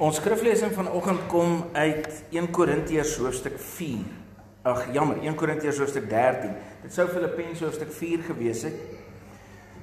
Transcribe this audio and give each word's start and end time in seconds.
Ons 0.00 0.16
skriflesing 0.16 0.70
vanoggend 0.72 1.26
kom 1.28 1.58
uit 1.76 2.06
1 2.32 2.46
Korintiërs 2.56 3.18
hoofstuk 3.20 3.58
4. 3.60 3.98
Ag 4.64 4.86
jammer, 4.94 5.18
1 5.20 5.36
Korintiërs 5.36 5.76
hoofstuk 5.82 6.06
13. 6.08 6.54
Dit 6.86 6.94
sou 6.96 7.04
Filippense 7.12 7.66
hoofstuk 7.66 7.92
4 7.92 8.22
gewees 8.30 8.62
het. 8.64 8.78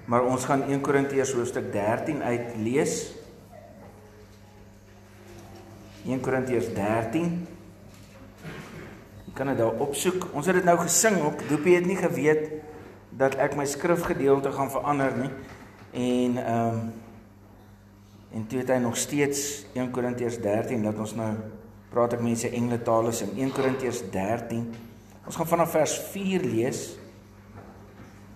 Maar 0.09 0.25
ons 0.25 0.49
gaan 0.49 0.65
1 0.65 0.81
Korintiërs 0.81 1.35
hoofstuk 1.37 1.69
13 1.69 2.23
uit 2.25 2.57
lees. 2.65 2.97
1 6.09 6.25
Korintiërs 6.25 6.73
13. 6.73 7.31
Jy 9.27 9.37
kan 9.37 9.53
dit 9.53 9.61
daar 9.61 9.85
opsoek. 9.85 10.31
Ons 10.33 10.49
het 10.49 10.57
dit 10.57 10.65
nou 10.65 10.79
gesing 10.81 11.21
ook. 11.21 11.45
Doopie 11.45 11.77
het 11.77 11.85
nie 11.85 12.01
geweet 12.01 12.55
dat 13.21 13.37
ek 13.37 13.53
my 13.53 13.69
skrifgedeelte 13.69 14.49
gaan 14.57 14.73
verander 14.73 15.13
nie. 15.21 15.35
En 15.93 16.41
ehm 16.41 16.73
um, 16.73 16.87
En 18.37 18.45
toe 18.45 18.59
het 18.61 18.69
hy 18.69 18.77
nog 18.77 18.97
steeds 18.97 19.65
1 19.73 19.89
Korintiërs 19.91 20.37
13 20.43 20.83
dat 20.85 20.99
ons 21.01 21.15
nou 21.17 21.31
praat 21.89 22.13
ek 22.13 22.21
mense 22.21 22.49
engele 22.53 22.77
tale 22.85 23.09
in 23.25 23.31
1 23.47 23.53
Korintiërs 23.55 24.03
13. 24.13 24.59
Ons 25.25 25.37
gaan 25.39 25.49
vanaf 25.49 25.71
vers 25.73 25.95
4 26.11 26.43
lees 26.45 26.81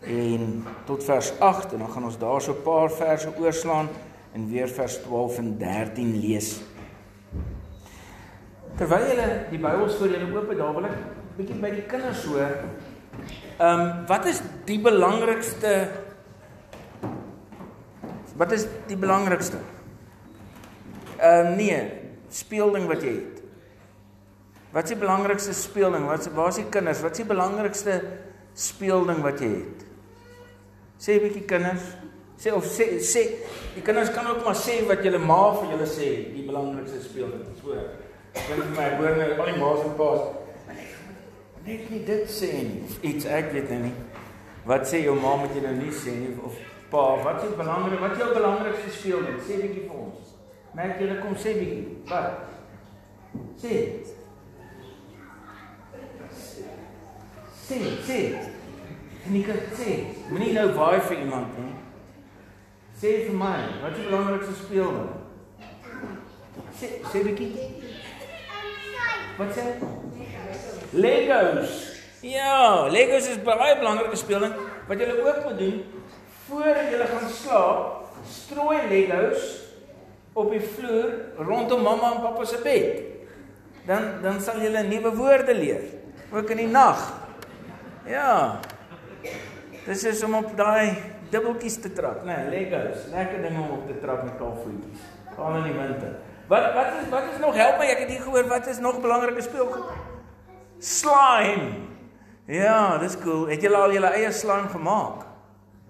en 0.02 0.64
tot 0.88 1.04
vers 1.06 1.30
8 1.38 1.76
en 1.76 1.84
dan 1.84 1.92
gaan 1.94 2.08
ons 2.10 2.18
daar 2.18 2.42
so 2.42 2.56
'n 2.58 2.64
paar 2.66 2.90
verse 2.90 3.30
oorslaan 3.38 3.90
en 4.34 4.50
weer 4.50 4.68
vers 4.68 4.98
12 5.04 5.38
en 5.38 5.58
13 5.58 6.20
lees. 6.20 6.62
Terwyl 8.78 9.06
julle 9.08 9.46
die 9.52 9.60
Bybels 9.60 9.96
voor 9.96 10.08
julle 10.08 10.34
oop 10.34 10.50
het, 10.50 10.58
daar 10.58 10.74
wil 10.74 10.86
ek 10.86 10.98
bietjie 11.38 11.60
by 11.62 11.70
die 11.70 11.86
kinders 11.86 12.26
hoor. 12.26 12.58
Ehm 13.60 13.80
um, 13.80 14.06
wat 14.08 14.26
is 14.26 14.42
die 14.66 14.80
belangrikste 14.80 15.90
Wat 18.42 18.52
is 18.52 18.66
die 18.88 18.98
belangrikste? 18.98 19.60
Uh, 21.22 21.56
nee, 21.56 21.78
speelding 22.34 22.88
wat 22.90 23.04
jy 23.06 23.14
het. 23.14 23.42
Wat 24.72 24.88
is 24.88 24.94
die 24.96 25.02
belangrikste 25.02 25.54
speelding? 25.54 26.08
Wat 26.08 26.30
waar 26.34 26.50
is 26.50 26.62
die 26.62 26.70
kinders? 26.72 27.02
Wat 27.04 27.12
is 27.12 27.22
die 27.22 27.28
belangrikste 27.30 27.98
speelding 28.58 29.20
wat 29.22 29.44
jy 29.44 29.50
het? 29.52 29.84
Sê 30.98 31.18
'n 31.18 31.24
bietjie 31.28 31.46
kinders. 31.46 31.84
Sê 32.42 32.54
of 32.54 32.66
sê 32.66 32.98
sê 32.98 33.22
die 33.76 33.84
kinders 33.86 34.10
kan 34.10 34.26
ook 34.28 34.46
maar 34.46 34.56
sê 34.56 34.82
wat 34.88 35.04
julle 35.04 35.20
ma 35.20 35.54
vir 35.60 35.70
julle 35.72 35.86
sê, 35.86 36.34
die 36.34 36.46
belangrikste 36.48 37.02
speelding. 37.04 37.46
So. 37.62 37.76
Dink 38.34 38.64
vir 38.64 38.76
my 38.78 38.88
hoor 38.98 39.16
nou 39.18 39.30
al 39.40 39.52
die 39.52 39.60
ma's 39.60 39.86
en 39.86 39.96
pa's. 40.00 40.22
Net 41.66 41.90
nie 41.92 42.04
dit 42.06 42.26
sê 42.30 42.52
nie. 42.66 42.82
Iets 43.02 43.26
ek 43.26 43.52
weet 43.54 43.70
nou 43.70 43.80
nie. 43.80 43.94
Wat 44.66 44.88
sê 44.88 45.04
jou 45.04 45.16
ma 45.16 45.36
moet 45.36 45.54
jy 45.54 45.62
nou 45.62 45.76
nie 45.76 45.92
sê 45.92 46.16
nie 46.18 46.34
of 46.42 46.58
pa, 46.90 47.24
wat 47.24 47.44
is 47.44 47.56
belangrik? 47.56 48.00
Wat 48.00 48.12
is 48.12 48.18
jou 48.18 48.34
belangrikste 48.34 48.90
speelding? 48.90 49.38
Sê 49.46 49.62
bietjie 49.62 49.86
vir 49.86 49.98
ons. 50.08 50.32
Merk 50.74 51.00
julle 51.00 51.20
kom 51.20 51.36
sê 51.36 51.54
bietjie. 51.60 51.84
Wat? 52.08 52.48
Sê. 53.60 53.76
Sê, 57.68 57.80
sê. 58.08 58.20
En 59.28 59.36
ek 59.38 59.50
sê, 59.78 59.96
moenie 60.32 60.54
nou 60.56 60.70
waai 60.78 61.02
vir 61.10 61.24
iemand 61.26 61.58
nie. 61.60 61.74
Sê 63.02 63.12
vir 63.28 63.36
my, 63.38 63.58
wat 63.82 63.92
is 63.92 64.00
die 64.00 64.08
belangrikste 64.08 64.56
speelding? 64.62 65.10
Sê, 66.80 66.94
sê 67.12 67.24
bietjie. 67.28 67.68
Wat 69.38 69.56
sê? 69.56 69.66
Legos. 70.94 71.76
Ja, 72.24 72.88
Legos 72.92 73.28
is 73.32 73.42
baie 73.44 73.76
belangrike 73.80 74.20
speelding 74.20 74.56
wat 74.88 75.00
jy 75.00 75.10
ook 75.18 75.44
moet 75.46 75.60
doen 75.60 75.84
voor 76.48 76.80
jy 76.84 77.08
gaan 77.12 77.30
slaap. 77.32 78.08
Strooi 78.28 78.78
Legos 78.90 79.71
op 80.34 80.52
die 80.52 80.62
vloer 80.62 81.12
rondom 81.38 81.82
mamma 81.84 82.14
en 82.16 82.22
pappa 82.22 82.46
se 82.46 82.60
bed. 82.64 83.02
Dan 83.86 84.22
dan 84.22 84.42
sal 84.42 84.62
jy 84.62 84.84
nuwe 84.86 85.16
woorde 85.16 85.56
leer, 85.58 85.84
ook 86.32 86.50
in 86.54 86.58
die 86.58 86.70
nag. 86.70 87.02
Ja. 88.06 88.60
Dis 89.86 90.04
is 90.06 90.24
om 90.24 90.36
op 90.38 90.52
daai 90.58 90.98
dubbeltjies 91.32 91.80
te 91.82 91.94
trap, 91.94 92.24
né? 92.26 92.36
Nee, 92.36 92.50
Legos, 92.70 93.08
lekker 93.12 93.42
ding 93.42 93.58
om 93.58 93.72
op 93.80 93.88
te 93.88 93.98
trap 94.02 94.24
met 94.24 94.38
kalfvoetjies. 94.38 95.02
Gaan 95.36 95.58
in 95.62 95.70
die 95.70 95.78
winter. 95.78 96.20
Wat 96.52 96.74
wat 96.76 97.00
is 97.00 97.10
wat 97.10 97.30
is 97.34 97.40
nog 97.40 97.56
help 97.56 97.80
my? 97.80 97.88
Ek 97.94 98.04
het 98.04 98.12
hier 98.12 98.22
gehoor 98.22 98.48
wat 98.52 98.68
is 98.68 98.82
nog 98.84 99.00
belangrike 99.02 99.42
speelgoed? 99.42 99.88
Slime. 100.82 101.88
Ja, 102.52 102.98
dis 102.98 103.16
cool. 103.24 103.48
Het 103.48 103.62
julle 103.64 103.80
al 103.80 103.94
julle 103.96 104.12
eie 104.18 104.32
slime 104.36 104.68
gemaak? 104.74 105.26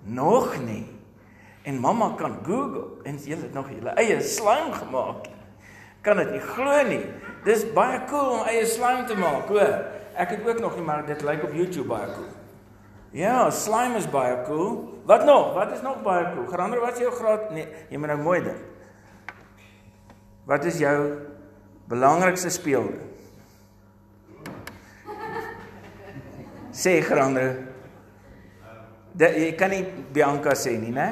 Nog 0.03 0.53
nie. 0.61 0.85
En 1.63 1.77
mamma 1.79 2.13
kan 2.17 2.39
Google 2.45 3.03
en 3.05 3.17
jy 3.21 3.37
het 3.37 3.53
nog 3.53 3.69
julle 3.69 3.93
eie 4.01 4.17
slime 4.21 4.73
gemaak. 4.73 5.27
Kan 6.01 6.17
dit 6.17 6.31
nie 6.33 6.41
glo 6.41 6.77
nie. 6.87 7.03
Dis 7.45 7.65
baie 7.75 7.99
cool 8.09 8.39
om 8.39 8.47
eie 8.49 8.65
slime 8.65 9.05
te 9.09 9.17
maak, 9.17 9.49
hoor. 9.49 9.75
Ek 10.17 10.33
het 10.35 10.47
ook 10.47 10.59
nog 10.59 10.75
nie 10.75 10.85
maar 10.85 11.05
dit 11.05 11.21
lyk 11.21 11.43
op 11.45 11.53
YouTube 11.53 11.87
baie 11.89 12.09
cool. 12.15 12.31
Ja, 13.11 13.49
slime 13.51 13.99
is 13.99 14.09
baie 14.09 14.39
cool. 14.47 15.01
Wat 15.05 15.25
nog? 15.25 15.53
Wat 15.53 15.71
is 15.75 15.81
nog 15.85 16.01
baie 16.01 16.25
cool? 16.33 16.47
Gerander 16.49 16.81
wat 16.81 16.97
is 16.97 17.05
jou 17.05 17.13
graad? 17.13 17.49
Nee, 17.53 17.67
jy 17.89 17.99
moet 18.01 18.13
nou 18.13 18.21
mooi 18.21 18.39
dink. 18.43 18.67
Wat 20.49 20.65
is 20.65 20.79
jou 20.81 20.97
belangrikste 21.91 22.49
speelde? 22.49 22.97
Sê 26.71 27.01
Gerander. 27.05 27.59
Dat 29.11 29.35
jy 29.35 29.51
kan 29.59 29.69
nie 29.75 29.83
Bianca 30.15 30.55
sê 30.55 30.77
nie, 30.79 30.93
né? 30.95 31.09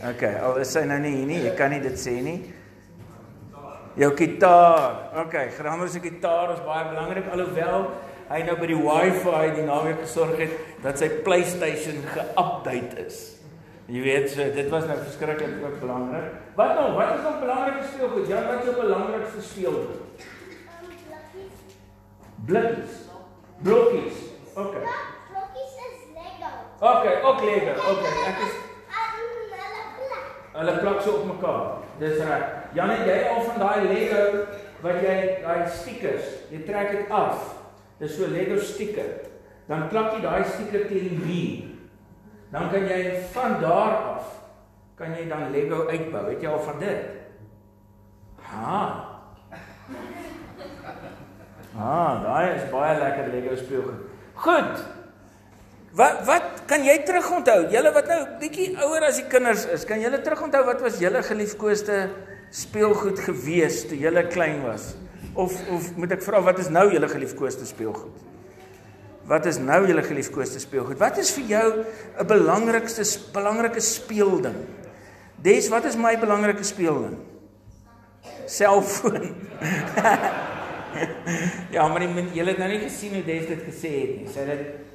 OK, 0.00 0.22
al 0.40 0.60
is 0.62 0.72
hy 0.78 0.86
nou 0.88 1.00
nie 1.02 1.16
hier 1.18 1.26
nie, 1.28 1.40
jy 1.44 1.56
kan 1.58 1.74
nie 1.74 1.80
dit 1.84 1.98
sê 2.00 2.14
nie. 2.24 2.38
Jou 4.00 4.12
gitaar. 4.16 5.10
OK, 5.24 5.34
Grammar 5.58 5.90
se 5.92 6.00
gitaar 6.00 6.54
is 6.54 6.62
baie 6.64 6.86
belangrik 6.88 7.28
alhoewel 7.34 7.90
hy 8.30 8.44
nou 8.46 8.54
by 8.60 8.68
die 8.70 8.78
Wi-Fi 8.78 9.50
die 9.56 9.66
naweek 9.66 10.04
gesorg 10.04 10.38
het 10.38 10.52
dat 10.84 11.00
sy 11.00 11.08
PlayStation 11.26 11.98
ge-update 12.14 13.02
is. 13.02 13.18
Jy 13.90 14.04
weet, 14.04 14.28
so 14.30 14.46
dit 14.54 14.68
was 14.70 14.86
nou 14.86 14.96
verskriklik 15.00 15.56
ook 15.64 15.80
belangrik. 15.82 16.36
Wat 16.54 16.76
nou? 16.78 16.92
Wat 16.94 17.16
is 17.16 17.24
nog 17.26 17.40
belangrike 17.42 17.88
speelgoed? 17.90 18.28
Ja, 18.30 18.44
wat 18.46 18.62
is 18.62 18.70
jou 18.70 18.76
belangrikste 18.78 19.42
speelgoed? 19.42 20.28
Blikkies. 22.46 23.00
Blokkies. 23.66 24.22
OK. 24.54 24.78
Blokkies 25.32 25.74
is 25.88 25.98
Lego. 26.14 26.52
OK, 26.78 27.04
ook 27.26 27.42
Lego. 27.50 27.74
OK, 27.90 28.06
ek 28.30 28.44
is 28.46 28.54
Hulle 30.52 30.74
plak 30.82 31.00
so 31.02 31.20
op 31.20 31.26
mekaar. 31.30 31.78
Dis 32.00 32.18
reg. 32.18 32.46
Jan, 32.74 32.92
jy 33.06 33.18
al 33.30 33.42
van 33.46 33.58
daai 33.62 33.88
Lego 33.88 34.22
wat 34.80 35.02
jy 35.04 35.16
daai 35.44 35.68
stickers, 35.68 36.28
jy 36.50 36.62
trek 36.64 36.94
dit 36.94 37.10
af. 37.12 37.42
Dis 38.00 38.16
so 38.16 38.28
Lego 38.30 38.56
sticker. 38.64 39.10
Dan 39.68 39.88
plak 39.92 40.14
jy 40.16 40.22
daai 40.24 40.44
sticker 40.54 40.88
teen 40.88 41.10
die 41.12 41.20
muur. 41.20 41.66
Dan 42.50 42.70
kan 42.72 42.88
jy 42.88 43.00
van 43.34 43.60
daar 43.62 43.96
af 44.16 44.36
kan 45.00 45.14
jy 45.16 45.28
dan 45.28 45.50
Lego 45.54 45.86
uitbou. 45.88 46.26
Weet 46.28 46.42
jy 46.44 46.50
al 46.50 46.64
van 46.64 46.80
dit? 46.82 47.04
Ha. 48.50 48.80
Ah, 51.78 52.18
daai 52.24 52.56
is 52.56 52.66
baie 52.72 52.98
lekker 52.98 53.30
Lego 53.32 53.56
speelgoed. 53.56 54.02
Goed. 54.34 54.82
Wat 55.96 56.24
wat 56.26 56.49
kan 56.70 56.84
jy 56.86 56.96
terugonthou? 57.06 57.64
Julle 57.72 57.90
wat 57.94 58.08
nou 58.10 58.20
bietjie 58.38 58.70
ouer 58.78 59.08
as 59.08 59.18
die 59.18 59.26
kinders 59.30 59.66
is, 59.74 59.84
kan 59.88 60.02
julle 60.02 60.20
terugonthou 60.22 60.62
wat 60.68 60.82
was 60.84 61.00
julle 61.02 61.22
geliefkoeste 61.26 62.04
speelgoed 62.54 63.18
gewees 63.26 63.82
toe 63.90 63.98
julle 63.98 64.22
klein 64.30 64.62
was? 64.62 64.92
Of 65.34 65.54
of 65.70 65.88
moet 65.98 66.14
ek 66.14 66.22
vra 66.22 66.42
wat 66.46 66.60
is 66.62 66.70
nou 66.70 66.86
julle 66.92 67.08
geliefkoeste 67.10 67.66
speelgoed? 67.66 68.26
Wat 69.30 69.46
is 69.46 69.58
nou 69.62 69.80
julle 69.86 70.02
geliefkoeste 70.02 70.62
speelgoed? 70.62 70.98
Wat 70.98 71.18
is 71.22 71.30
vir 71.34 71.44
jou 71.50 71.68
'n 72.18 72.26
belangrikste 72.26 73.02
belangrike 73.32 73.80
speelding? 73.80 74.56
Des 75.42 75.68
wat 75.70 75.84
is 75.84 75.96
my 75.96 76.16
belangrike 76.18 76.64
speelding? 76.64 77.18
Selfoon. 78.46 79.34
ja, 81.74 81.88
maar 81.88 82.02
jy 82.02 82.44
het 82.44 82.58
nou 82.58 82.68
nie 82.68 82.82
gesien 82.82 83.14
hoe 83.14 83.24
Des 83.24 83.46
dit 83.46 83.62
gesê 83.62 83.90
het 84.02 84.16
nie. 84.18 84.28
Sy 84.28 84.40
het 84.40 84.58
dit 84.58 84.89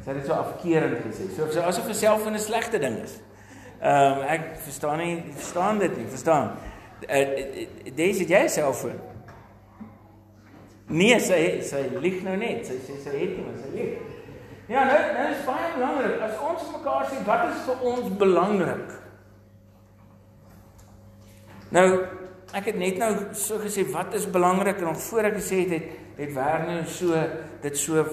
Sy 0.00 0.10
het 0.10 0.20
dit 0.20 0.26
so 0.26 0.32
afkeerend 0.32 1.02
gesê. 1.04 1.28
So 1.36 1.50
so 1.52 1.60
asof 1.68 1.84
vir 1.90 1.94
self 1.94 2.26
'n 2.26 2.38
slegte 2.38 2.78
ding 2.78 2.98
is. 3.04 3.18
Ehm 3.80 4.18
um, 4.18 4.22
ek 4.28 4.56
verstaan 4.64 4.98
nie, 4.98 5.24
verstaan 5.34 5.78
dit 5.78 5.96
nie, 5.96 6.06
verstaan. 6.06 6.50
Uh, 7.08 7.66
Dis 7.96 8.18
dit 8.18 8.28
jy 8.28 8.48
self. 8.48 8.84
Nee, 10.86 11.20
sy 11.20 11.60
sy 11.62 11.86
lieg 12.00 12.22
nou 12.22 12.36
net. 12.36 12.66
Sy 12.66 12.80
sê 12.84 12.96
sy 13.04 13.14
het 13.14 13.36
nie, 13.36 13.54
sy 13.62 13.70
lieg. 13.76 13.98
Ja, 14.70 14.84
nou 14.86 14.98
nou 15.16 15.28
is 15.32 15.44
baie 15.46 15.70
belangrik 15.74 16.20
as 16.22 16.42
ons 16.46 16.66
mekaar 16.76 17.06
sê 17.10 17.22
wat 17.26 17.48
is 17.48 17.62
vir 17.66 17.86
ons 17.92 18.10
belangrik. 18.18 18.92
Nou 21.74 21.86
ek 22.54 22.68
het 22.70 22.78
net 22.78 22.98
nou 22.98 23.10
so 23.38 23.58
gesê 23.62 23.84
wat 23.90 24.14
is 24.18 24.28
belangrik 24.30 24.78
en 24.78 24.90
nog 24.90 25.00
voor 25.08 25.30
ek 25.30 25.40
gesê 25.40 25.64
het 25.64 25.74
het, 25.74 25.88
het 26.18 26.32
Werner 26.34 26.86
so 26.90 27.18
dit 27.62 27.78
so 27.78 28.04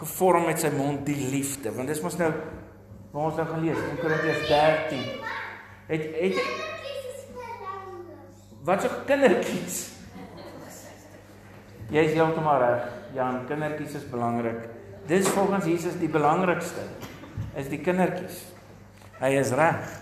gevorm 0.00 0.48
met 0.48 0.60
sy 0.60 0.72
mond 0.74 1.04
die 1.06 1.18
liefde 1.30 1.72
want 1.76 1.92
dis 1.92 2.02
mos 2.04 2.18
nou 2.20 2.32
waar 3.10 3.30
ons 3.30 3.38
nou 3.38 3.46
gaan 3.48 3.64
lees 3.64 3.80
in 3.90 4.02
Korintiërs 4.02 4.48
13 4.48 5.06
het 5.90 6.10
het 6.20 6.42
Wat 8.64 8.84
so 8.84 8.92
kindertjies? 9.08 9.78
Jy 11.90 12.02
is 12.10 12.12
heeltemal 12.14 12.60
reg. 12.60 12.90
Jan, 13.16 13.40
kindertjies 13.48 13.96
is 14.02 14.04
belangrik. 14.10 14.66
Dis 15.08 15.30
volgens 15.32 15.64
Jesus 15.66 15.96
die 15.98 16.10
belangrikste 16.12 16.84
is 17.58 17.70
die 17.72 17.80
kindertjies. 17.82 18.42
Hy 19.18 19.32
is 19.40 19.54
reg. 19.56 19.96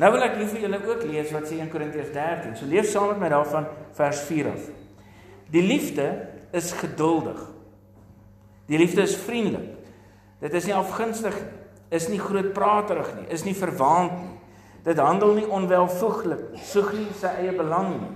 Nou 0.00 0.12
wil 0.14 0.24
ek 0.24 0.36
vir 0.40 0.60
julle 0.66 0.78
ook 0.84 1.02
lees 1.08 1.32
wat 1.34 1.48
sê 1.48 1.58
in 1.60 1.72
Korintiërs 1.72 2.12
13. 2.14 2.54
So 2.60 2.68
lees 2.68 2.92
saam 2.92 3.10
met 3.14 3.24
my 3.24 3.32
daarvan 3.32 3.66
vers 3.96 4.22
4 4.28 4.52
af. 4.52 4.68
Die 5.52 5.64
liefde 5.64 6.06
is 6.52 6.70
geduldig. 6.76 7.40
Die 8.72 8.78
liefde 8.80 9.02
is 9.04 9.16
vriendelik. 9.20 9.74
Dit 10.40 10.54
is 10.56 10.64
nie 10.64 10.74
afgunstig 10.74 11.34
nie, 11.36 11.50
is 11.92 12.06
nie 12.08 12.18
grootpraterig 12.18 13.10
nie, 13.18 13.26
is 13.34 13.44
nie 13.44 13.54
verwaand 13.54 14.14
nie. 14.16 14.30
Dit 14.82 14.98
handel 14.98 15.36
nie 15.36 15.44
onwelvoeglik, 15.44 16.56
soek 16.66 16.94
nie 16.96 17.10
sy 17.20 17.30
eie 17.44 17.52
belang 17.54 17.92
nie. 18.00 18.08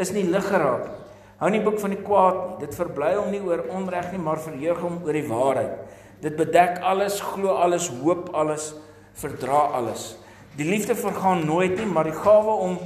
Is 0.00 0.14
nie 0.14 0.22
liggeraak 0.30 0.86
nie. 0.86 0.96
Hou 1.40 1.50
nie 1.52 1.60
boek 1.64 1.80
van 1.82 1.92
die 1.92 2.00
kwaad 2.06 2.38
nie. 2.38 2.56
Dit 2.62 2.78
verbly 2.78 3.10
hom 3.16 3.28
nie 3.34 3.42
oor 3.42 3.64
onreg 3.74 4.12
nie, 4.14 4.22
maar 4.22 4.40
verheug 4.40 4.80
hom 4.86 5.02
oor 5.02 5.18
die 5.18 5.26
waarheid. 5.26 5.98
Dit 6.22 6.38
bedek 6.38 6.78
alles, 6.86 7.18
glo 7.34 7.58
alles, 7.58 7.90
hoop 8.00 8.30
alles, 8.36 8.70
verdra 9.18 9.66
alles. 9.80 10.14
Die 10.56 10.68
liefde 10.68 10.94
vergaan 10.94 11.46
nooit 11.48 11.74
nie, 11.80 11.88
maar 11.90 12.06
die 12.06 12.16
gawe 12.16 12.56
om 12.68 12.78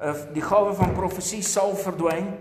eh, 0.00 0.24
die 0.34 0.42
gawe 0.42 0.72
van 0.78 0.96
profesie 0.96 1.44
sal 1.44 1.76
verdwyn. 1.78 2.32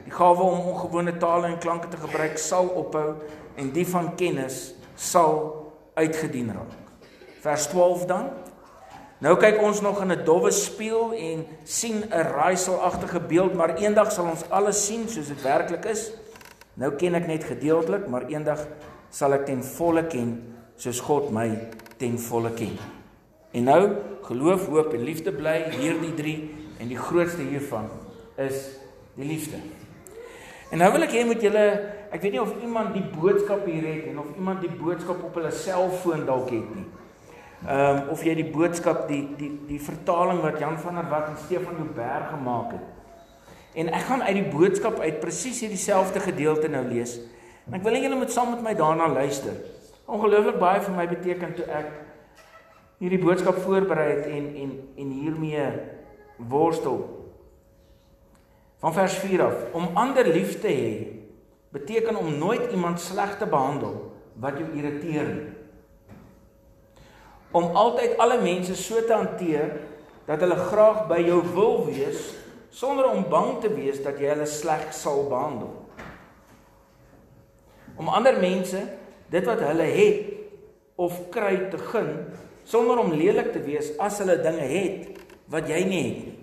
Die 0.00 0.12
gawe 0.12 0.42
om 0.42 0.72
ongewone 0.72 1.14
tale 1.22 1.52
en 1.52 1.60
klanke 1.62 1.92
te 1.92 2.00
gebruik 2.00 2.40
sal 2.40 2.68
ophou 2.80 3.14
en 3.56 3.72
die 3.72 3.86
van 3.86 4.14
kennis 4.16 4.74
sal 4.96 5.72
uitgedien 5.94 6.52
raak. 6.52 6.76
Vers 7.40 7.66
12 7.66 8.04
dan. 8.10 8.30
Nou 9.20 9.34
kyk 9.36 9.60
ons 9.62 9.80
nog 9.80 10.00
in 10.02 10.12
'n 10.12 10.24
dowwe 10.24 10.50
spieël 10.50 11.12
en 11.12 11.46
sien 11.64 12.04
'n 12.04 12.26
raaiselagtige 12.32 13.20
beeld, 13.20 13.54
maar 13.54 13.76
eendag 13.76 14.12
sal 14.12 14.24
ons 14.24 14.48
alles 14.48 14.86
sien 14.86 15.08
soos 15.08 15.28
dit 15.28 15.42
werklik 15.42 15.84
is. 15.84 16.12
Nou 16.74 16.92
ken 16.96 17.14
ek 17.14 17.26
net 17.26 17.44
gedeeltelik, 17.44 18.08
maar 18.08 18.26
eendag 18.26 18.66
sal 19.10 19.32
ek 19.32 19.46
ten 19.46 19.62
volle 19.64 20.06
ken 20.06 20.56
soos 20.76 21.00
God 21.00 21.30
my 21.30 21.68
ten 21.96 22.18
volle 22.18 22.52
ken. 22.54 22.78
En 23.52 23.64
nou 23.64 23.96
geloof, 24.22 24.66
hoop 24.66 24.94
en 24.94 25.02
liefde 25.02 25.32
bly 25.32 25.70
hierdie 25.74 26.14
drie 26.14 26.54
en 26.78 26.88
die 26.88 26.98
grootste 26.98 27.42
hiervan 27.42 27.90
is 28.36 28.78
die 29.14 29.26
liefde. 29.26 29.58
En 30.70 30.78
nou 30.78 30.92
wil 30.92 31.02
ek 31.02 31.10
hê 31.12 31.24
moet 31.26 31.42
julle, 31.42 31.64
ek 32.10 32.22
weet 32.22 32.34
nie 32.34 32.42
of 32.42 32.54
iemand 32.62 32.94
die 32.94 33.04
boodskap 33.14 33.66
hier 33.70 33.84
het 33.86 34.08
en 34.10 34.18
of 34.18 34.30
iemand 34.36 34.64
die 34.64 34.72
boodskap 34.74 35.22
op 35.24 35.36
hulle 35.38 35.52
selfoon 35.54 36.24
dalk 36.26 36.50
het 36.50 36.74
nie. 36.74 36.86
Ehm 37.60 37.96
um, 37.96 38.08
of 38.14 38.22
jy 38.24 38.34
die 38.38 38.48
boodskap 38.50 39.04
die 39.08 39.22
die 39.36 39.50
die 39.68 39.80
vertaling 39.80 40.40
wat 40.42 40.58
Jan 40.58 40.78
van 40.80 40.96
der 40.96 41.10
Walt 41.10 41.28
en 41.28 41.36
Stefan 41.44 41.76
Joubert 41.76 42.30
gemaak 42.32 42.72
het. 42.72 42.86
En 43.74 43.92
ek 43.94 44.08
gaan 44.08 44.22
uit 44.22 44.34
die 44.40 44.48
boodskap 44.50 44.98
uit 44.98 45.20
presies 45.20 45.60
hierdie 45.60 45.78
selfde 45.78 46.20
gedeelte 46.20 46.68
nou 46.72 46.82
lees. 46.88 47.18
En 47.68 47.76
ek 47.78 47.84
wil 47.84 47.94
hê 47.94 48.02
julle 48.06 48.18
moet 48.18 48.32
saam 48.32 48.54
met 48.56 48.64
my 48.64 48.74
daarna 48.74 49.06
luister. 49.12 49.54
Ongelooflik 50.10 50.58
baie 50.58 50.80
vir 50.82 50.96
my 50.96 51.06
beteken 51.12 51.54
toe 51.54 51.68
ek 51.70 51.92
hierdie 53.00 53.20
boodskap 53.22 53.60
voorberei 53.62 54.08
het 54.10 54.26
en 54.26 54.50
en 54.64 54.74
en 55.04 55.14
hiermee 55.20 55.68
worstel. 56.50 56.98
Van 58.80 58.96
vers 58.96 59.14
4 59.20 59.42
af, 59.44 59.64
om 59.76 59.90
ander 60.00 60.26
lief 60.26 60.56
te 60.60 60.72
hê 60.72 61.19
beteken 61.70 62.16
om 62.16 62.38
nooit 62.38 62.70
iemand 62.72 63.00
sleg 63.00 63.38
te 63.38 63.46
behandel 63.46 63.96
wat 64.40 64.58
jou 64.58 64.68
irriteer 64.74 65.26
nie 65.30 65.60
om 67.50 67.74
altyd 67.74 68.18
alle 68.22 68.38
mense 68.42 68.76
so 68.78 69.02
te 69.06 69.14
hanteer 69.14 69.72
dat 70.28 70.42
hulle 70.44 70.58
graag 70.70 71.06
by 71.10 71.18
jou 71.24 71.40
wil 71.54 71.84
wees 71.88 72.34
sonder 72.70 73.08
om 73.10 73.26
bang 73.30 73.56
te 73.62 73.70
wees 73.74 73.98
dat 74.04 74.20
jy 74.22 74.30
hulle 74.30 74.46
sleg 74.46 74.92
sal 74.94 75.24
behandel. 75.26 75.72
Om 77.98 78.12
ander 78.14 78.38
mense 78.38 78.78
dit 79.30 79.46
wat 79.46 79.64
hulle 79.66 79.88
het 79.90 80.28
of 81.00 81.16
kry 81.34 81.56
te 81.72 81.80
gun 81.90 82.12
sonder 82.68 83.00
om 83.02 83.10
lelik 83.10 83.50
te 83.54 83.62
wees 83.64 83.90
as 83.98 84.20
hulle 84.22 84.38
dinge 84.44 84.68
het 84.70 85.18
wat 85.50 85.66
jy 85.66 85.82
nie 85.88 86.04
het 86.06 86.20
nie. 86.22 86.36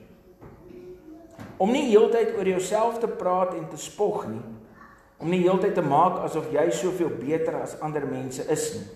Om 1.58 1.72
nie 1.74 1.88
heeltyd 1.88 2.36
oor 2.36 2.46
jouself 2.52 3.00
te 3.02 3.08
praat 3.10 3.56
en 3.56 3.64
te 3.72 3.80
spog 3.82 4.28
nie. 4.30 4.44
Om 5.18 5.30
nie 5.34 5.42
heeltyd 5.42 5.74
te 5.76 5.82
maak 5.82 6.22
asof 6.26 6.52
jy 6.54 6.70
soveel 6.72 7.10
beter 7.18 7.62
as 7.62 7.80
ander 7.82 8.06
mense 8.06 8.46
is 8.54 8.72
nie 8.76 8.88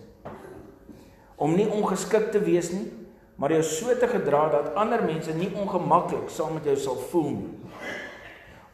om 1.42 1.56
nie 1.58 1.66
ongeskik 1.66 2.30
te 2.34 2.40
wees 2.44 2.70
nie, 2.74 2.86
maar 3.42 3.54
jou 3.56 3.64
so 3.66 3.94
te 3.98 4.10
gedra 4.10 4.44
dat 4.54 4.76
ander 4.78 5.02
mense 5.02 5.34
nie 5.34 5.50
ongemaklik 5.58 6.30
saam 6.30 6.54
met 6.60 6.68
jou 6.70 6.76
sal 6.78 7.00
voel 7.10 7.32
nie. 7.34 7.56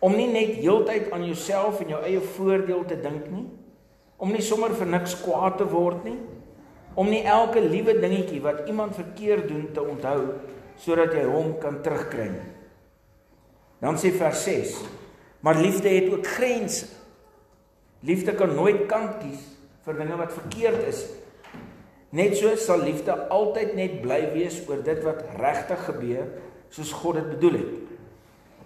Om 0.04 0.18
nie 0.20 0.28
net 0.30 0.58
heeltyd 0.60 1.08
aan 1.16 1.24
jouself 1.26 1.80
en 1.82 1.94
jou 1.96 2.02
eie 2.06 2.20
voordeel 2.36 2.84
te 2.90 2.98
dink 3.00 3.30
nie, 3.32 3.46
om 4.20 4.34
nie 4.34 4.44
sommer 4.44 4.76
vir 4.76 4.90
niks 4.92 5.16
kwaad 5.24 5.56
te 5.62 5.70
word 5.72 6.04
nie, 6.06 6.18
om 6.98 7.08
nie 7.10 7.24
elke 7.30 7.64
liewe 7.64 7.96
dingetjie 8.02 8.42
wat 8.44 8.68
iemand 8.68 8.98
verkeerd 8.98 9.48
doen 9.48 9.70
te 9.74 9.82
onthou 9.82 10.20
sodat 10.82 11.16
jy 11.16 11.24
hom 11.30 11.56
kan 11.62 11.80
terugkry 11.86 12.28
nie. 12.34 12.48
Dan 13.82 13.98
sê 14.02 14.12
vers 14.14 14.44
6: 14.44 14.76
Maar 15.46 15.62
liefde 15.62 15.90
het 15.90 16.12
ook 16.12 16.28
grense. 16.28 16.97
Liefde 18.06 18.36
kan 18.38 18.54
nooit 18.56 18.86
kant 18.90 19.18
kies 19.22 19.42
vir 19.86 19.98
dinge 19.98 20.18
wat 20.20 20.36
verkeerd 20.36 20.84
is. 20.90 21.06
Net 22.10 22.38
so 22.38 22.54
sal 22.60 22.84
liefde 22.86 23.16
altyd 23.34 23.74
net 23.76 24.00
bly 24.04 24.22
wees 24.36 24.60
oor 24.68 24.84
dit 24.84 25.02
wat 25.04 25.24
regtig 25.40 25.84
gebeur 25.90 26.30
soos 26.74 26.94
God 27.02 27.20
dit 27.20 27.30
bedoel 27.36 27.60
het. 27.60 27.76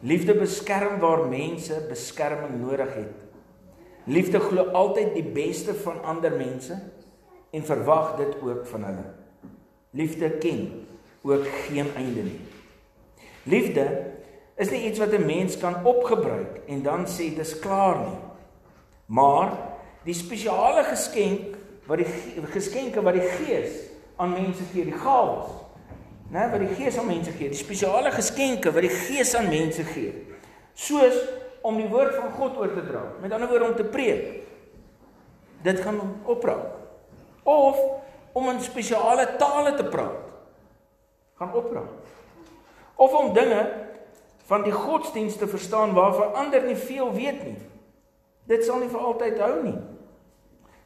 Liefde 0.02 0.34
beskerm 0.34 1.00
waar 1.02 1.28
mense 1.30 1.78
beskerming 1.90 2.58
nodig 2.62 2.94
het. 2.98 3.18
Liefde 4.10 4.42
glo 4.42 4.72
altyd 4.74 5.14
die 5.14 5.26
beste 5.26 5.76
van 5.84 6.02
ander 6.10 6.34
mense 6.34 6.78
en 7.54 7.66
verwag 7.66 8.16
dit 8.18 8.40
ook 8.42 8.66
van 8.66 8.88
hulle. 8.90 9.06
Liefde 9.92 10.30
ken 10.42 10.88
ook 11.22 11.46
geen 11.68 11.92
einde 11.96 12.26
nie. 12.32 12.40
Liefde 13.44 13.86
is 14.58 14.70
nie 14.70 14.86
iets 14.90 15.00
wat 15.00 15.14
'n 15.14 15.26
mens 15.26 15.58
kan 15.58 15.86
opgebruik 15.86 16.62
en 16.68 16.82
dan 16.82 17.06
sê 17.06 17.36
dis 17.36 17.60
klaar 17.60 17.98
nie. 18.00 18.31
Maar 19.12 19.52
die 20.06 20.16
spesiale 20.16 20.86
geskenk 20.88 21.58
wat 21.90 22.00
die 22.00 22.46
geskenke 22.54 23.02
wat 23.04 23.18
die 23.18 23.28
Gees 23.42 23.74
aan 24.16 24.32
mense 24.32 24.64
gee, 24.72 24.86
die 24.88 24.96
gawes. 24.96 25.50
Né, 26.32 26.46
wat 26.48 26.62
die 26.64 26.76
Gees 26.78 26.96
aan 26.98 27.10
mense 27.10 27.34
gee, 27.36 27.50
die 27.52 27.60
spesiale 27.60 28.14
geskenke 28.16 28.72
wat 28.72 28.86
die 28.86 28.94
Gees 28.94 29.34
aan 29.36 29.50
mense 29.52 29.84
gee. 29.90 30.14
Soos 30.80 31.18
om 31.68 31.76
die 31.78 31.90
woord 31.92 32.16
van 32.16 32.32
God 32.38 32.56
oor 32.62 32.72
te 32.72 32.86
dra. 32.86 33.02
Met 33.22 33.36
ander 33.36 33.52
woorde 33.52 33.68
om 33.68 33.76
te 33.76 33.84
preek. 33.84 34.46
Dit 35.66 35.82
gaan 35.84 36.00
opraak. 36.26 36.80
Of 37.44 37.82
om 38.32 38.48
in 38.50 38.62
spesiale 38.64 39.28
tale 39.42 39.76
te 39.76 39.84
praat. 39.92 40.32
Gaan 41.42 41.52
opraak. 41.54 41.92
Of 42.96 43.14
om 43.18 43.34
dinge 43.36 43.60
van 44.48 44.64
die 44.64 44.74
godsdienst 44.74 45.40
te 45.40 45.48
verstaan 45.52 45.94
waarvan 45.94 46.34
ander 46.34 46.64
nie 46.64 46.80
veel 46.80 47.12
weet 47.14 47.44
nie. 47.44 47.60
Dit 48.52 48.66
sal 48.68 48.82
nie 48.84 48.92
vir 48.92 49.06
altyd 49.08 49.40
hou 49.40 49.56
nie. 49.64 49.78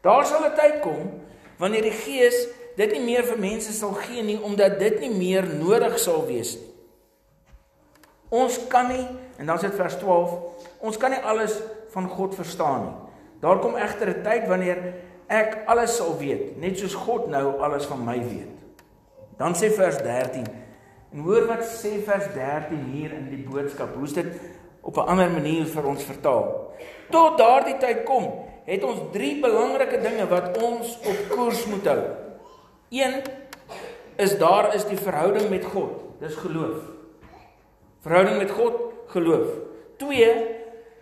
Daar 0.06 0.26
sal 0.26 0.46
'n 0.46 0.56
tyd 0.56 0.82
kom 0.86 1.22
wanneer 1.58 1.82
die 1.82 1.98
Gees 2.06 2.48
dit 2.78 2.92
nie 2.92 3.06
meer 3.06 3.24
vir 3.24 3.40
mense 3.40 3.74
sal 3.74 3.94
gee 3.94 4.22
nie 4.24 4.38
omdat 4.38 4.80
dit 4.80 5.00
nie 5.00 5.10
meer 5.10 5.46
nodig 5.48 6.00
sal 6.00 6.26
wees 6.28 6.56
nie. 6.60 6.72
Ons 8.30 8.60
kan 8.68 8.88
nie 8.90 9.08
en 9.38 9.46
dan 9.46 9.60
sê 9.60 9.72
vers 9.72 9.98
12, 9.98 10.32
ons 10.80 10.98
kan 10.98 11.12
nie 11.12 11.24
alles 11.24 11.56
van 11.94 12.10
God 12.10 12.36
verstaan 12.36 12.84
nie. 12.84 12.96
Daar 13.42 13.60
kom 13.60 13.76
egter 13.76 14.10
'n 14.10 14.24
tyd 14.24 14.48
wanneer 14.48 14.94
ek 15.28 15.66
alles 15.66 15.96
sal 15.96 16.18
weet, 16.18 16.58
net 16.58 16.78
soos 16.78 16.94
God 16.94 17.28
nou 17.28 17.60
alles 17.60 17.86
van 17.86 18.06
my 18.06 18.20
weet. 18.20 18.56
Dan 19.38 19.54
sê 19.54 19.72
vers 19.72 19.98
13 19.98 20.46
en 21.14 21.20
hoor 21.20 21.48
wat 21.48 21.64
sê 21.64 22.04
vers 22.04 22.28
13 22.34 22.84
hier 22.92 23.12
in 23.14 23.30
die 23.30 23.46
boodskap. 23.50 23.96
Hoe's 23.96 24.14
dit 24.14 24.26
op 24.86 24.98
'n 24.98 25.10
ander 25.10 25.30
manier 25.32 25.66
vir 25.66 25.86
ons 25.86 26.04
vertaal? 26.04 26.72
Tot 27.10 27.38
daardie 27.38 27.78
tyd 27.78 28.04
kom 28.06 28.46
het 28.66 28.84
ons 28.84 29.12
drie 29.14 29.36
belangrike 29.42 30.00
dinge 30.02 30.26
wat 30.30 30.58
ons 30.62 30.98
op 31.06 31.30
koers 31.30 31.66
moet 31.70 31.86
hou. 31.86 32.02
1 32.90 33.22
is 34.22 34.38
daar 34.42 34.74
is 34.76 34.86
die 34.90 34.98
verhouding 34.98 35.50
met 35.50 35.66
God. 35.66 36.02
Dis 36.20 36.36
geloof. 36.36 36.82
Verhouding 38.06 38.38
met 38.38 38.52
God, 38.52 38.82
geloof. 39.14 39.54
2 40.02 40.34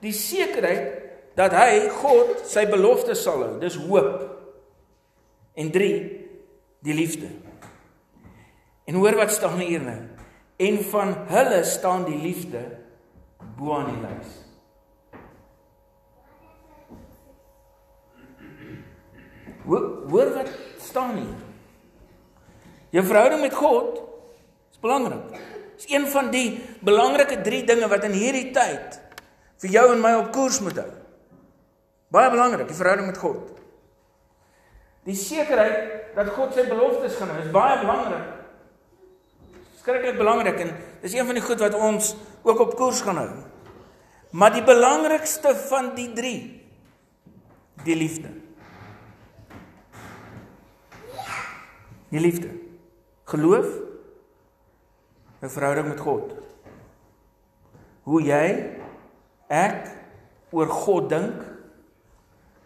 die 0.04 0.12
sekerheid 0.12 1.00
dat 1.40 1.56
hy 1.56 1.88
God 2.02 2.44
sy 2.48 2.66
beloftes 2.70 3.24
sal 3.24 3.46
hou. 3.46 3.54
Dis 3.64 3.80
hoop. 3.80 4.28
En 5.56 5.72
3 5.72 5.94
die 6.84 6.96
liefde. 6.96 7.30
En 8.84 9.00
hoor 9.00 9.16
wat 9.16 9.32
staan 9.32 9.62
hier 9.64 9.82
nou. 9.82 10.00
En 10.60 10.80
van 10.92 11.14
hulle 11.32 11.64
staan 11.64 12.04
die 12.10 12.20
liefde 12.20 12.62
bo 13.58 13.78
aan 13.78 13.92
die 13.92 14.02
lys. 14.04 14.34
Hoor 19.64 20.34
wat 20.36 20.50
staan 20.84 21.16
hier. 21.18 21.40
Jou 22.94 23.06
verhouding 23.06 23.42
met 23.42 23.56
God 23.58 24.02
is 24.72 24.80
belangrik. 24.80 25.40
Dis 25.78 25.90
een 25.90 26.06
van 26.08 26.30
die 26.32 26.60
belangrike 26.86 27.42
3 27.42 27.64
dinge 27.66 27.88
wat 27.90 28.04
in 28.06 28.14
hierdie 28.18 28.52
tyd 28.54 29.00
vir 29.64 29.72
jou 29.72 29.86
en 29.94 30.04
my 30.04 30.12
op 30.20 30.32
koers 30.36 30.60
moet 30.62 30.78
hou. 30.78 30.92
Baie 32.14 32.30
belangrik, 32.30 32.68
die 32.70 32.78
verhouding 32.78 33.10
met 33.10 33.18
God. 33.18 33.50
Die 35.08 35.18
sekerheid 35.18 36.14
dat 36.14 36.30
God 36.36 36.54
sy 36.54 36.68
beloftes 36.70 37.16
gaan 37.18 37.32
hou, 37.34 37.40
is 37.42 37.54
baie 37.56 37.80
belangrik. 37.82 38.30
Skrikkelik 39.82 40.20
belangrik 40.20 40.62
en 40.64 40.76
dis 41.02 41.16
een 41.16 41.26
van 41.28 41.40
die 41.40 41.44
goed 41.44 41.64
wat 41.64 41.74
ons 41.76 42.14
ook 42.44 42.60
op 42.60 42.76
koers 42.76 43.02
gaan 43.02 43.18
hou. 43.18 43.30
Maar 44.32 44.54
die 44.54 44.64
belangrikste 44.64 45.56
van 45.70 45.94
die 45.96 46.10
3 46.14 46.36
die 47.84 47.96
liefde. 47.96 48.30
Die 52.10 52.20
liefde. 52.20 52.50
Geloof 53.24 53.68
'n 55.42 55.50
verhouding 55.50 55.88
met 55.88 56.00
God. 56.00 56.34
Hoe 58.04 58.22
jy 58.22 58.78
ek 59.48 59.92
oor 60.52 60.68
God 60.68 61.10
dink, 61.10 61.42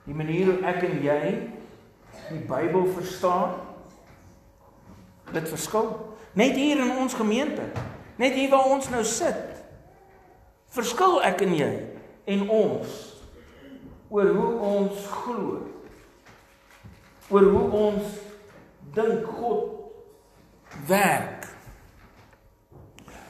die 0.03 0.13
manier 0.13 0.45
hoe 0.45 0.65
ek 0.65 0.83
en 0.83 1.01
jy 1.03 1.49
die 2.29 2.43
Bybel 2.47 2.85
verstaan, 2.85 3.55
dit 5.33 5.49
verskil. 5.49 6.15
Net 6.33 6.55
hier 6.55 6.79
in 6.83 6.91
ons 6.97 7.13
gemeente, 7.13 7.63
net 8.15 8.33
hier 8.33 8.49
waar 8.49 8.69
ons 8.71 8.89
nou 8.89 9.03
sit, 9.03 9.56
verskil 10.75 11.21
ek 11.25 11.43
en 11.45 11.53
jy 11.55 11.71
en 12.27 12.49
ons 12.49 12.95
oor 14.09 14.29
hoe 14.35 14.51
ons 14.59 15.07
glo. 15.11 15.57
Oor 17.27 17.49
hoe 17.51 17.65
ons 17.75 18.19
dink 18.95 19.25
God 19.35 19.73
werk. 20.87 21.47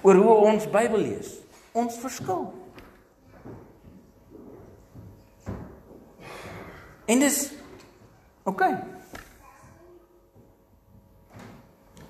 Oor 0.06 0.22
hoe 0.22 0.36
ons 0.52 0.70
Bybel 0.70 1.02
lees. 1.02 1.32
Ons 1.74 1.98
verskil. 2.02 2.46
En 7.08 7.24
dis 7.24 7.40
OK. 8.48 8.64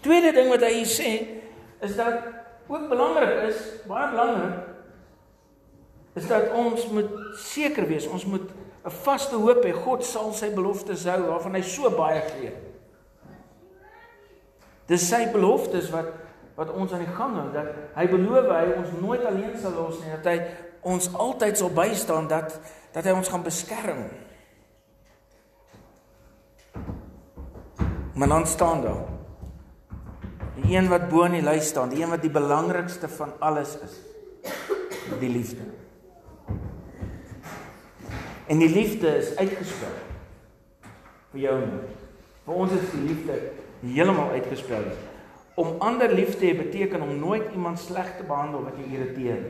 Tweede 0.03 0.31
ding 0.35 0.51
wat 0.51 0.63
hy 0.67 0.83
sê 0.87 1.11
is 1.85 1.95
dat 1.97 2.33
ook 2.67 2.89
belangrik 2.91 3.47
is, 3.47 3.59
baie 3.87 4.09
belangrik 4.11 4.66
is 6.17 6.27
dat 6.27 6.51
ons 6.57 6.87
moet 6.89 7.09
seker 7.37 7.85
wees, 7.87 8.07
ons 8.09 8.25
moet 8.25 8.49
'n 8.87 8.91
vaste 9.03 9.35
hoop 9.35 9.63
hê 9.65 9.73
God 9.73 10.03
sal 10.05 10.33
sy 10.33 10.49
beloftes 10.53 11.05
hou 11.05 11.27
waarvan 11.27 11.55
hy 11.55 11.61
so 11.61 11.89
baie 11.89 12.21
gee. 12.21 12.51
Dis 14.87 15.09
sy 15.09 15.27
beloftes 15.31 15.91
wat 15.91 16.13
wat 16.57 16.71
ons 16.73 16.93
aan 16.93 17.03
die 17.05 17.15
gang 17.17 17.35
hou 17.37 17.51
dat 17.53 17.67
hy 17.93 18.07
beloof 18.07 18.47
hy 18.49 18.71
ons 18.79 18.93
nooit 19.01 19.25
alleen 19.25 19.57
sal 19.61 19.75
los 19.77 19.99
nie, 19.99 20.09
dat 20.09 20.25
hy 20.25 20.39
ons 20.81 21.13
altyd 21.13 21.57
sal 21.57 21.69
bystaan 21.69 22.27
dat 22.27 22.59
dat 22.93 23.05
hy 23.05 23.11
ons 23.11 23.29
gaan 23.29 23.43
beskerm. 23.43 24.07
Maar 28.13 28.27
dan 28.27 28.47
staan 28.47 28.81
daar 28.81 29.05
die 30.55 30.73
een 30.73 30.89
wat 30.89 31.09
bo 31.09 31.23
in 31.23 31.37
die 31.37 31.45
lys 31.45 31.67
staan, 31.67 31.89
die 31.89 32.01
een 32.01 32.09
wat 32.09 32.21
die 32.21 32.33
belangrikste 32.33 33.07
van 33.07 33.35
alles 33.39 33.77
is, 33.77 33.99
die 35.19 35.29
liefde. 35.29 35.67
En 38.47 38.61
die 38.61 38.69
liefde 38.69 39.11
is 39.17 39.35
uitgespel 39.35 39.95
vir 41.33 41.41
jou 41.43 41.55
en 41.61 41.71
my. 41.73 41.81
Vir 42.47 42.59
ons 42.63 42.75
is 42.77 42.91
die 42.93 43.03
liefde 43.09 43.35
heeltemal 43.83 44.37
uitgespel. 44.37 44.85
Om 45.59 45.81
ander 45.83 46.13
lief 46.15 46.37
te 46.37 46.47
hê 46.47 46.53
beteken 46.55 47.03
om 47.03 47.17
nooit 47.19 47.51
iemand 47.51 47.81
sleg 47.81 48.13
te 48.15 48.25
behandel 48.27 48.63
wat 48.63 48.77
jou 48.79 48.87
irriteer. 48.87 49.41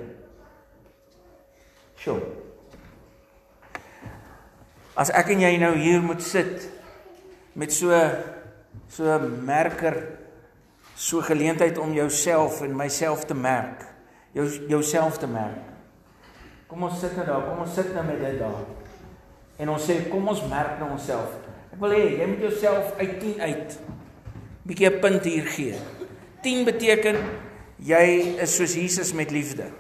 Sjoe. 2.02 2.22
As 4.98 5.12
ek 5.14 5.30
en 5.36 5.44
jy 5.46 5.54
nou 5.62 5.76
hier 5.78 6.02
moet 6.02 6.24
sit 6.26 6.66
met 7.58 7.74
so 7.74 7.94
so 8.94 9.20
merker 9.46 10.00
so 10.98 11.22
geleentheid 11.22 11.78
om 11.78 11.94
jouself 11.94 12.64
en 12.66 12.74
myself 12.74 13.28
te 13.30 13.38
merk. 13.38 13.86
Jou 14.34 14.48
jouself 14.70 15.20
te 15.22 15.30
merk. 15.30 15.62
Kom 16.68 16.84
ons 16.84 16.98
sit 17.00 17.14
nou 17.16 17.26
daar, 17.28 17.46
kom 17.46 17.62
ons 17.64 17.78
sit 17.78 17.94
nou 17.94 18.04
met 18.10 18.20
dit 18.26 18.42
daar. 18.42 18.87
En 19.58 19.70
ons 19.74 19.86
sê 19.90 20.00
kom 20.12 20.28
ons 20.28 20.44
merk 20.50 20.80
nou 20.80 20.92
onsself. 20.94 21.34
Ek 21.74 21.80
wil 21.82 21.96
hê 21.98 22.04
jy 22.20 22.28
moet 22.30 22.44
jouself 22.46 22.94
uit 23.00 23.20
10 23.22 23.42
uit 23.42 23.78
bietjie 24.68 24.90
'n 24.90 25.00
punt 25.00 25.24
hier 25.24 25.48
gee. 25.48 25.76
10 26.44 26.66
beteken 26.66 27.16
jy 27.80 28.38
is 28.42 28.56
soos 28.56 28.74
Jesus 28.74 29.14
met 29.14 29.32
liefde. 29.32 29.72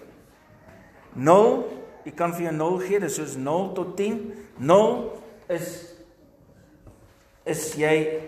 0, 1.14 1.66
jy 2.06 2.12
kan 2.12 2.34
vir 2.34 2.42
jou 2.42 2.56
0 2.56 2.78
gee, 2.78 3.00
dis 3.00 3.16
soos 3.16 3.36
0 3.36 3.74
tot 3.74 3.98
10. 3.98 4.34
0 4.58 5.12
is 5.50 5.96
is 7.46 7.76
jy 7.76 8.22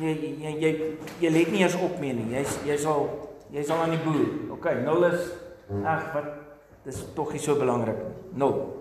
jy 0.00 0.12
jy 0.42 0.52
jy 0.60 0.96
jy 1.20 1.30
let 1.30 1.52
nie 1.52 1.62
eens 1.62 1.74
op 1.74 2.00
meer 2.00 2.14
nie. 2.14 2.36
Jy's 2.36 2.58
jy's 2.66 2.84
al 2.84 3.08
jy's 3.50 3.70
al 3.70 3.82
aan 3.82 3.90
die 3.90 4.04
boer. 4.04 4.26
OK, 4.50 4.66
0 4.84 5.04
is 5.12 5.30
ag 5.84 6.12
wat 6.14 6.34
dis 6.84 7.04
tog 7.14 7.32
nie 7.32 7.40
so 7.40 7.54
belangrik 7.54 7.96
nie. 7.96 8.14
0. 8.34 8.79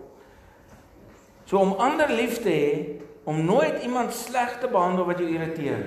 So 1.50 1.58
om 1.58 1.72
ander 1.82 2.12
lief 2.14 2.44
te 2.44 2.52
hê, 2.54 2.74
om 3.26 3.42
nooit 3.46 3.82
iemand 3.82 4.14
sleg 4.14 4.60
te 4.62 4.68
behandel 4.70 5.08
wat 5.10 5.18
jou 5.18 5.30
irriteer. 5.34 5.82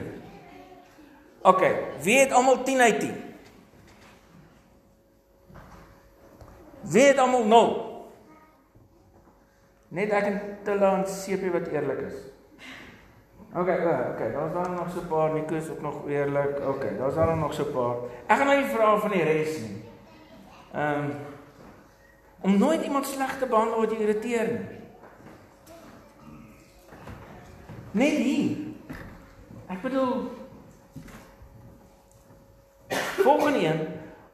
OK, 1.47 1.62
wie 2.02 2.19
het 2.19 2.35
almal 2.35 2.64
10 2.66 2.81
uit 2.81 2.99
10? 3.00 3.12
Wie 6.81 7.07
het 7.07 7.23
almal 7.23 7.47
0? 7.47 7.71
Net 9.95 10.11
ek 10.11 10.28
en 10.33 10.42
Tilaan 10.66 11.07
CP 11.07 11.47
wat 11.54 11.71
eerlik 11.71 12.04
is. 12.09 12.19
OK, 13.52 13.71
OK, 13.71 14.21
daar's 14.35 14.52
dan 14.59 14.75
nog 14.75 14.90
so 14.90 15.00
'n 15.00 15.09
paar 15.09 15.33
Nikos 15.33 15.71
ook 15.71 15.83
nog 15.83 16.09
eerlik. 16.09 16.59
OK, 16.66 16.99
daar's 16.99 17.14
dan 17.14 17.38
nog 17.38 17.54
so 17.54 17.62
'n 17.62 17.73
paar. 17.73 17.97
Ek 18.26 18.37
gaan 18.37 18.47
nou 18.47 18.59
nie 18.59 18.75
vra 18.75 18.99
van 18.99 19.11
die 19.11 19.23
res 19.23 19.59
nie. 19.61 19.85
Ehm 20.75 21.04
um, 21.04 21.12
om 22.40 22.59
nooit 22.59 22.83
iemand 22.83 23.07
sleg 23.07 23.38
te 23.38 23.47
behandel 23.47 23.78
wat 23.78 23.90
jou 23.90 24.02
irriteer 24.02 24.47
nie. 24.52 24.82
Net 27.93 28.17
hier. 28.25 28.57
Ek 29.69 29.83
bedoel 29.85 30.31
volgende 33.23 33.59
een 33.67 33.81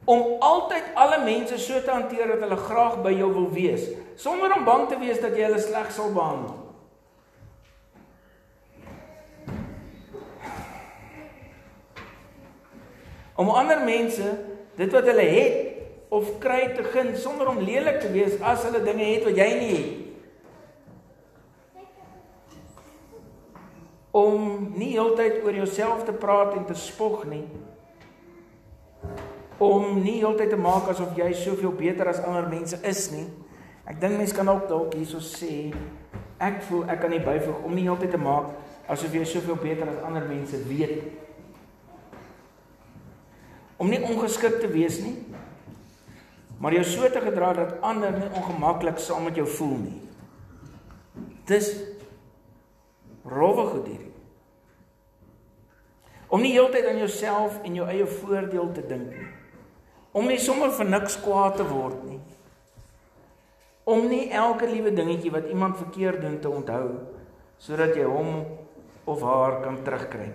om 0.09 0.39
altyd 0.39 0.83
alle 0.93 1.23
mense 1.23 1.57
so 1.57 1.81
te 1.83 1.91
hanteer 1.91 2.27
dat 2.27 2.41
hulle 2.41 2.57
graag 2.57 2.95
by 3.03 3.11
jou 3.13 3.27
wil 3.33 3.49
wees 3.53 3.83
sonder 4.19 4.55
om 4.55 4.63
bang 4.65 4.87
te 4.89 4.97
wees 4.99 5.19
dat 5.21 5.35
jy 5.37 5.45
hulle 5.45 5.59
sleg 5.61 5.91
sal 5.93 6.09
behandel. 6.15 6.55
Om 13.39 13.53
ander 13.55 13.83
mense 13.85 14.33
dit 14.79 14.91
wat 14.91 15.07
hulle 15.11 15.27
het 15.35 16.09
of 16.09 16.35
kry 16.43 16.63
te 16.75 16.83
gun 16.83 17.13
sonder 17.15 17.51
om 17.51 17.61
lelik 17.63 18.01
te 18.01 18.11
wees 18.11 18.39
as 18.41 18.65
hulle 18.67 18.81
dinge 18.83 19.05
het 19.13 19.27
wat 19.29 19.39
jy 19.39 19.49
nie 19.59 19.73
het. 19.75 20.08
Om 24.11 24.71
nie 24.73 24.93
heeltyd 24.95 25.43
oor 25.43 25.53
jouself 25.53 26.03
te 26.05 26.13
praat 26.13 26.55
en 26.57 26.65
te 26.65 26.77
spog 26.77 27.25
nie. 27.29 27.45
Om 29.59 29.99
nie 30.01 30.17
heeltyd 30.21 30.49
te 30.49 30.57
maak 30.59 30.89
asof 30.89 31.17
jy 31.17 31.29
soveel 31.37 31.75
beter 31.77 32.09
as 32.09 32.21
ander 32.23 32.47
mense 32.49 32.79
is 32.87 33.09
nie. 33.13 33.27
Ek 33.89 33.99
dink 34.01 34.17
mense 34.17 34.35
kan 34.35 34.49
ook 34.49 34.67
dalk 34.69 34.95
hierso 34.97 35.21
sê 35.23 35.69
ek 36.39 36.61
voel 36.69 36.87
ek 36.89 37.01
kan 37.03 37.11
nie 37.13 37.21
byvoeg 37.23 37.65
om 37.67 37.75
nie 37.75 37.85
heeltyd 37.85 38.13
te 38.15 38.21
maak 38.21 38.53
asof 38.89 39.13
jy 39.13 39.25
soveel 39.27 39.59
beter 39.61 39.89
as 39.91 40.01
ander 40.07 40.25
mense 40.25 40.57
weet. 40.69 41.03
Om 43.79 43.91
nie 43.91 44.01
ongeskik 44.03 44.57
te 44.63 44.71
wees 44.71 44.97
nie. 45.03 45.15
Maar 46.59 46.75
jou 46.75 46.83
so 46.83 47.07
te 47.07 47.21
gedra 47.23 47.53
dat 47.55 47.77
ander 47.85 48.11
nie 48.17 48.31
ongemaklik 48.35 48.97
saam 48.99 49.23
met 49.29 49.37
jou 49.39 49.45
voel 49.47 49.77
nie. 49.85 49.99
Dis 51.47 51.69
rowwe 53.29 53.65
goed 53.73 53.87
hierdie. 53.87 54.13
Om 56.29 56.43
nie 56.45 56.53
heeltyd 56.53 56.85
aan 56.85 57.01
jouself 57.01 57.57
en 57.65 57.77
jou 57.77 57.87
eie 57.89 58.05
voordeel 58.05 58.71
te 58.73 58.83
dink 58.85 59.13
nie. 59.13 59.29
Om 60.13 60.27
nie 60.29 60.39
sommer 60.41 60.73
vir 60.73 60.89
niks 60.89 61.17
kwaad 61.21 61.57
te 61.57 61.65
word 61.65 62.03
nie. 62.05 62.19
Om 63.89 64.05
nie 64.09 64.27
elke 64.29 64.69
liewe 64.69 64.93
dingetjie 64.93 65.33
wat 65.33 65.49
iemand 65.49 65.79
verkeerd 65.81 66.21
doen 66.21 66.37
te 66.41 66.49
onthou 66.49 66.85
sodat 67.59 67.97
jy 67.97 68.05
hom 68.07 68.45
of 69.09 69.23
haar 69.25 69.57
kan 69.63 69.81
terugkry. 69.83 70.29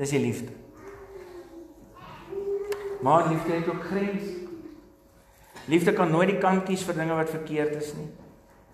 Dis 0.00 0.12
die 0.12 0.20
liefde. 0.20 0.52
Maar 3.00 3.30
liefde 3.30 3.52
het 3.52 3.68
ook 3.68 3.84
grense. 3.84 4.34
Liefde 5.70 5.92
kan 5.92 6.10
nooit 6.10 6.34
die 6.34 6.40
kant 6.42 6.66
kies 6.68 6.82
vir 6.84 6.98
dinge 6.98 7.16
wat 7.16 7.32
verkeerd 7.32 7.78
is 7.78 7.94
nie. 7.96 8.10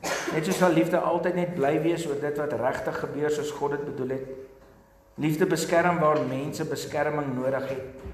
Net 0.03 0.45
soos 0.45 0.59
sal 0.59 0.73
liefde 0.73 0.99
altyd 0.99 1.35
net 1.35 1.55
bly 1.55 1.79
wees 1.83 2.07
oor 2.07 2.19
dit 2.21 2.39
wat 2.39 2.53
regtig 2.53 2.99
gebeur 2.99 3.31
soos 3.31 3.51
God 3.57 3.77
dit 3.77 3.85
bedoel 3.85 4.15
het. 4.17 4.29
Liefde 5.17 5.47
beskerm 5.47 5.99
waar 5.99 6.21
mense 6.29 6.65
beskerming 6.69 7.35
nodig 7.35 7.69
het. 7.69 8.05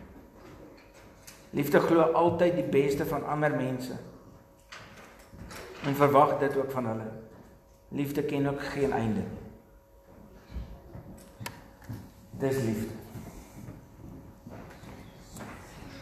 Liefde 1.50 1.80
glo 1.80 2.12
altyd 2.12 2.54
die 2.60 2.68
beste 2.70 3.06
van 3.06 3.26
ander 3.26 3.50
mense. 3.56 3.98
En 5.82 5.94
verwag 5.94 6.38
dit 6.38 6.56
ook 6.56 6.70
van 6.70 6.86
hulle. 6.86 7.08
Liefde 7.88 8.22
ken 8.22 8.46
ook 8.46 8.62
geen 8.62 8.92
einde. 8.92 9.24
Dis 12.38 12.56
liefde. 12.56 12.94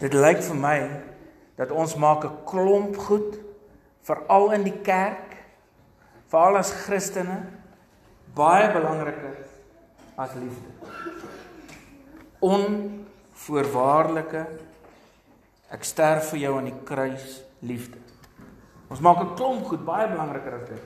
Dit 0.01 0.13
lyk 0.13 0.39
vir 0.45 0.57
my 0.57 0.77
dat 1.61 1.71
ons 1.71 1.97
maak 1.97 2.25
'n 2.25 2.45
klomp 2.45 2.97
goed 2.97 3.41
veral 4.01 4.53
in 4.53 4.63
die 4.63 4.79
kerk 4.83 5.30
veral 6.31 6.61
as 6.61 6.71
Christene 6.85 7.39
baie 8.35 8.73
belangriker 8.73 9.37
as 10.21 10.35
liefde. 10.39 10.71
Onvoorwaardelike 12.41 14.45
ek 15.71 15.85
sterf 15.87 16.33
vir 16.33 16.41
jou 16.45 16.57
aan 16.59 16.71
die 16.71 16.81
kruis 16.87 17.43
liefde. 17.67 17.99
Ons 18.91 19.01
maak 19.01 19.23
'n 19.23 19.35
klomp 19.37 19.67
goed 19.67 19.85
baie 19.85 20.09
belangriker 20.09 20.55
as 20.55 20.69
dit. 20.69 20.83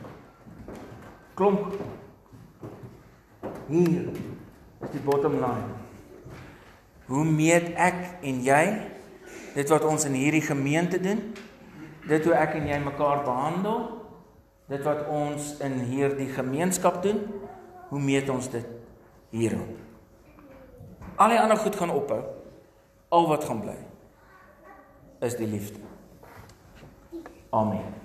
Klomp. 1.35 1.75
Hier 3.69 4.09
is 4.83 4.91
die 4.93 5.01
bottom 5.01 5.33
line. 5.33 5.73
Hoe 7.07 7.25
meet 7.25 7.75
ek 7.77 8.19
en 8.23 8.45
jy 8.45 8.91
dit 9.55 9.69
wat 9.69 9.85
ons 9.85 10.05
in 10.05 10.13
hierdie 10.13 10.45
gemeente 10.45 11.01
doen? 11.01 11.35
Dit 12.09 12.25
hoe 12.25 12.35
ek 12.35 12.55
en 12.55 12.67
jy 12.67 12.79
mekaar 12.79 13.25
behandel? 13.25 14.04
Dit 14.71 14.85
wat 14.87 15.07
ons 15.13 15.57
in 15.65 15.79
hierdie 15.91 16.31
gemeenskap 16.33 17.03
doen? 17.05 17.21
Hoe 17.89 18.01
meet 18.01 18.31
ons 18.33 18.49
dit 18.51 18.67
hierop? 19.35 19.75
Al 21.21 21.35
die 21.35 21.41
ander 21.41 21.61
goed 21.61 21.77
gaan 21.77 21.93
ophou. 21.95 22.23
Al 23.15 23.29
wat 23.31 23.45
gaan 23.45 23.61
bly 23.61 23.77
is 25.25 25.37
die 25.41 25.49
liefde. 25.49 25.81
Amen. 27.55 28.04